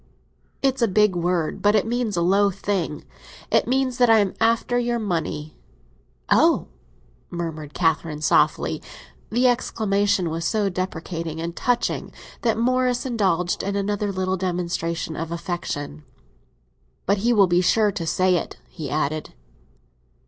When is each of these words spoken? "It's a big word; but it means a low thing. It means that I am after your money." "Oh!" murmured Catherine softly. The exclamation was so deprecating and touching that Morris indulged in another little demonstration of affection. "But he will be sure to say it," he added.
"It's 0.63 0.81
a 0.81 0.87
big 0.87 1.15
word; 1.15 1.61
but 1.61 1.75
it 1.75 1.85
means 1.85 2.17
a 2.17 2.23
low 2.23 2.49
thing. 2.49 3.05
It 3.51 3.67
means 3.67 3.99
that 3.99 4.09
I 4.09 4.17
am 4.17 4.33
after 4.41 4.79
your 4.79 4.97
money." 4.97 5.55
"Oh!" 6.27 6.69
murmured 7.29 7.75
Catherine 7.75 8.21
softly. 8.21 8.81
The 9.29 9.47
exclamation 9.47 10.31
was 10.31 10.43
so 10.43 10.69
deprecating 10.69 11.39
and 11.39 11.55
touching 11.55 12.11
that 12.41 12.57
Morris 12.57 13.05
indulged 13.05 13.61
in 13.61 13.75
another 13.75 14.11
little 14.11 14.37
demonstration 14.37 15.15
of 15.15 15.31
affection. 15.31 16.03
"But 17.05 17.19
he 17.19 17.31
will 17.31 17.45
be 17.45 17.61
sure 17.61 17.91
to 17.91 18.07
say 18.07 18.37
it," 18.37 18.57
he 18.71 18.89
added. 18.89 19.35